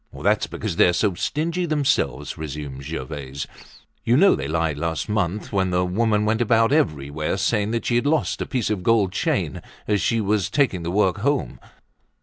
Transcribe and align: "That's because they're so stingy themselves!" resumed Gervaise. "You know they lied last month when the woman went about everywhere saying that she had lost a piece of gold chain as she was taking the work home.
"That's 0.19 0.47
because 0.47 0.77
they're 0.77 0.93
so 0.93 1.13
stingy 1.13 1.67
themselves!" 1.67 2.35
resumed 2.35 2.81
Gervaise. 2.85 3.45
"You 4.03 4.17
know 4.17 4.33
they 4.33 4.47
lied 4.47 4.79
last 4.79 5.07
month 5.07 5.53
when 5.53 5.69
the 5.69 5.85
woman 5.85 6.25
went 6.25 6.41
about 6.41 6.71
everywhere 6.71 7.37
saying 7.37 7.69
that 7.69 7.85
she 7.85 7.97
had 7.97 8.07
lost 8.07 8.41
a 8.41 8.47
piece 8.47 8.71
of 8.71 8.81
gold 8.81 9.11
chain 9.11 9.61
as 9.87 10.01
she 10.01 10.19
was 10.19 10.49
taking 10.49 10.81
the 10.81 10.89
work 10.89 11.17
home. 11.19 11.59